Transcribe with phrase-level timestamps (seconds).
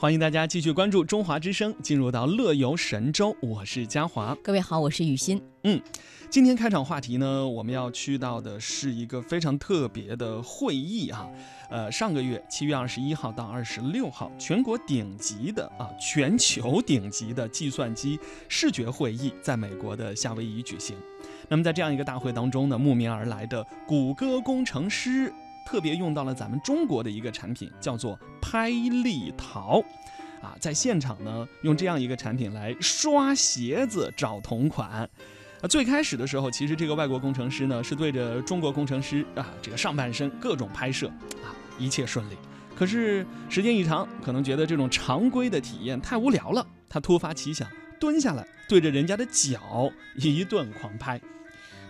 [0.00, 4.34] 欢迎大家继续关注中华之声，进入到乐游神州，我是嘉华。
[4.42, 5.38] 各位好，我是雨欣。
[5.64, 5.78] 嗯，
[6.30, 11.28] 今天开场话题呢，我们要去到的是一个非常特别的会议啊。
[11.68, 20.96] 呃，上个月七月二十一号到二十六号，全国顶级的啊，全球顶级的计算机视觉会议在美国的夏威夷举行。
[21.46, 25.30] 那么在这样一个大会当中呢，慕名而来的谷歌工程师。
[25.70, 29.80] 特别用到了咱们中国的一个产品，叫做拍立淘，
[30.42, 35.08] 啊，在现场呢用这样一个产品来刷鞋子找同款，
[35.60, 41.06] 啊，最开始的时候，其实这个外国工程师呢是对着中国工程师啊这个上半身各种拍摄，
[41.44, 42.34] 啊，一切顺利。
[42.74, 47.68] 可是时间一长，可能觉得这种常规的体验太无聊了，他突发奇想，
[48.00, 51.20] 蹲下来对着人家的脚一顿狂拍。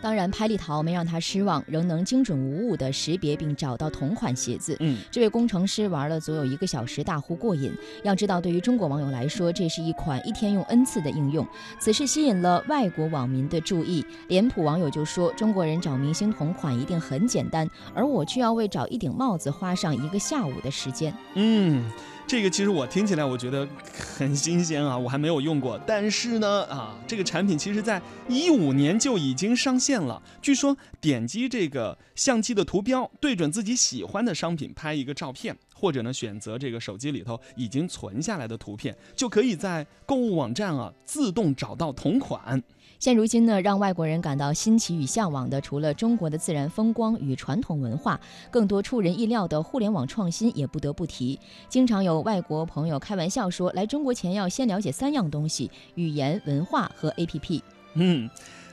[0.00, 4.76] 当然，拍立淘没让他失望，仍能精准无误地识别并找到同款鞋子。
[4.80, 7.72] 嗯，这位工程师玩了足有一个小时，大呼过瘾。
[8.04, 11.46] 要知道，对于中国网友来说，这是一款一天用 n 次的应用。
[11.80, 14.04] 此事吸引了外国网民的注意。
[14.28, 21.84] 脸谱网友就说：“中国人找明星同款一定很简单，而我却要为找一顶帽子花上一个下午的时间。”嗯。
[22.28, 23.66] 这个其实我听起来我觉得
[24.14, 25.80] 很新鲜啊，我还没有用过。
[25.86, 30.22] 但是呢，啊，这个产品其实在一五年就已经上线了。
[30.42, 42.60] 据说点击这个相机的图标，对准自己喜欢的商品拍一个照片，或者呢选择这个手机里头已经存下来的图片，就可以在购物网站啊自动找到同款。
[42.98, 51.38] 现如今呢，让外国人感到新奇与向往的，除了中国的自然风光与传统文化，更多出人意料的互联网创新也不得不提。
[51.68, 57.62] 经常有外国朋友开玩笑说，来中国前要先了解三样东西：语言、文化和 APP。
[57.94, 58.28] 嗯，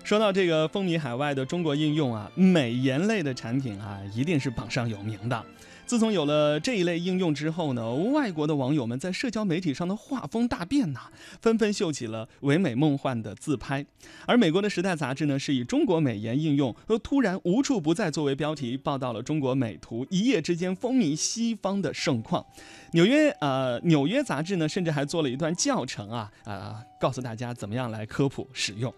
[0.06, 5.44] 说到这个风靡海外的中国应用啊，美颜类的产品啊，一定是榜上有名的。
[5.88, 11.09] 自从有了这一类应用之后呢，外国的网友们在社交媒体上的画风大变呐，
[11.42, 13.83] 纷纷秀起了唯美梦幻的自拍。
[14.28, 22.45] 而美国的《时代》杂志呢，是以中国美颜应用和突然无处不在作为标题，报道了中国美图一夜之间风靡西方的盛况。
[22.92, 28.94] 纽约呃，纽约杂志呢，甚至还做了一段教程啊啊，告诉大家怎么样来科普使用。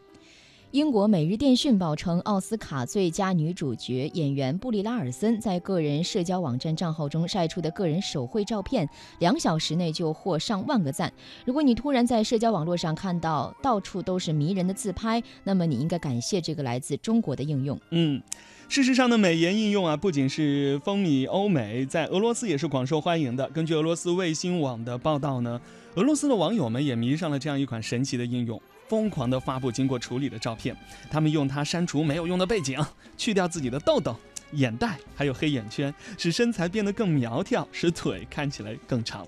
[0.71, 8.87] 英国《每日电讯报》称，奥斯卡最佳女主角演员布丽拉尔森在个人社交网站账号中晒出的个人手绘照片，
[9.19, 11.11] 两小时内就获上万个赞。
[11.45, 17.79] 如果你突然在社交网络上看到到处都是迷人的自拍，那么你应该感谢这个来自中国的应用。
[17.91, 18.21] 嗯，
[18.67, 23.47] 事实上呢，美颜应用啊，不仅是风靡欧美，在俄罗斯也是广受欢迎的。
[23.51, 25.61] 根据俄罗斯卫星网的报道呢，
[25.95, 28.61] 俄罗斯的网友们也迷上了这样一款神奇的应用。
[28.87, 30.75] 疯狂地发布经过处理的照片，
[31.09, 32.79] 他们用它删除没有用的背景，
[33.17, 34.15] 去掉自己的痘痘、
[34.51, 39.27] 眼袋，还有黑眼圈，使身材变得更苗条，使腿看起来更长。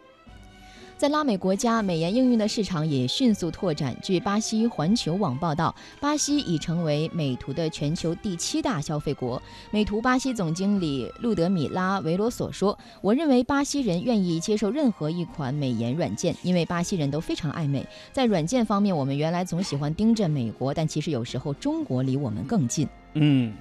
[0.99, 3.95] 在拉美国家，美颜应用的市场也迅速拓展。
[4.03, 9.41] 据巴西环球网报道，巴西已成为美图的全球第七大消费国。
[9.71, 17.87] 美图巴西总经理路德米拉·维罗索说：“我认为巴西人愿意接受任何一款美颜软件，因为巴西人都非常爱美。
[18.11, 23.53] 在软件方面，我们原来总喜欢盯着美国，但其实有时候中国离我们更近。”嗯，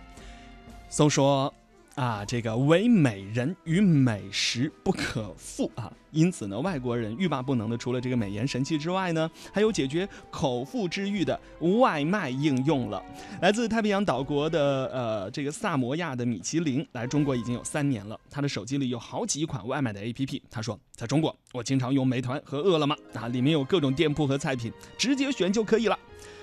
[0.88, 1.54] 搜说。
[1.98, 5.92] 啊，这个唯美人与美食不可负啊！
[6.12, 11.38] 因此呢，外国人欲罢不能的，除了这个美颜神器之外呢，还有解决口腹之欲的
[11.81, 13.03] 外卖应用了。
[13.42, 20.41] 来自太平洋岛国的呃这个萨摩亚的米其林来中国已经有三年了，他的手机里有好几款外卖的 APP。
[20.48, 25.98] 他说，在中国我经常用美团和饿了么啊，里面有各种店铺和菜品，直接选就可以了。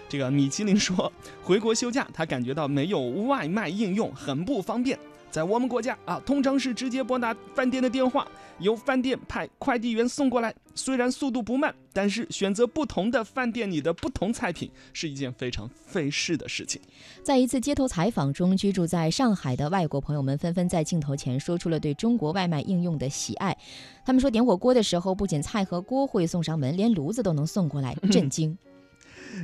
[0.09, 1.09] 这个米其林说，
[1.41, 4.99] 回国休假他感觉到没有外卖应用很不方便。
[5.35, 8.25] 在我们国家啊，通常是直接拨打饭店的电话，
[8.59, 10.55] 由饭店派快递员送过来。
[10.73, 16.81] 虽然速度不慢，但是选择不同的饭店里的不同菜品是一件非常费事的事情。
[17.21, 23.57] 在一次街头采访中，居住在上海的外国朋友们纷纷在镜头前说出了对中国外卖应用的喜爱。
[24.05, 28.57] 他们说，点火锅的时候，不仅菜和锅会送上门，连炉子都能送过来， 震惊。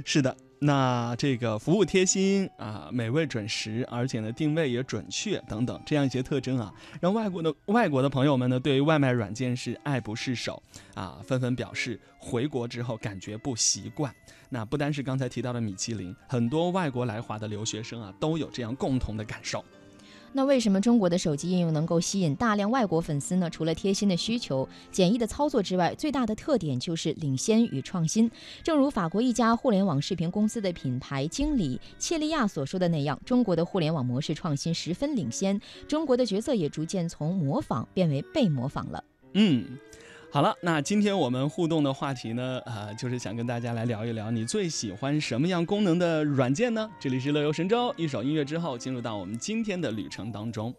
[0.05, 0.33] 是的。
[0.63, 10.61] 那这个服务贴心啊，美味准时，而且呢定位也准确等等这样一些特征啊，让外国的外国的朋友们呢对于外卖软件是爱不释手
[10.93, 14.13] 啊，纷纷表示回国之后感觉不习惯。
[14.49, 19.65] 那不单是刚才提到的米其林，很多外国来华的留学生啊都有这样共同的感受。
[20.33, 23.49] 那为什么中国的手机应用能够吸引大量外国粉丝呢？
[23.49, 28.31] 除了贴心的需求、简易的操作之外，最大的特点就是领先与创新。
[28.63, 39.03] 正如法国一家互联网视频公司的品牌经理切利亚所说的那样，中国的互联网模式创新十分领先，中国的角色也逐渐从模仿变为被模仿了。
[39.33, 39.65] 嗯。
[40.33, 46.89] 好了，那今天我们互动的话题呢，呃，就是想跟大家来聊一聊，你最喜欢什么样功能的软件呢？
[47.01, 50.73] 这里是乐游神州，一首音乐之后，进入到我们今天的旅程当中。